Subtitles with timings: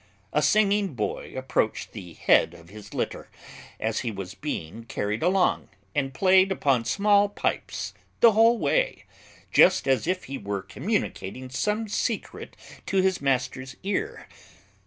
[0.33, 3.29] A singing boy approached the head of his litter,
[3.79, 9.05] as he was being carried along, and played upon small pipes the whole way,
[9.51, 14.27] just as if he were communicating some secret to his master's ear.